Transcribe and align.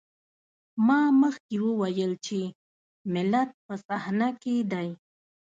ما 0.87 0.99
مخکې 1.21 1.55
وويل 1.67 2.11
چې 2.25 2.39
ملت 3.13 3.49
په 3.65 3.73
صحنه 3.87 4.29
کې 4.41 4.55
دی. 4.71 4.89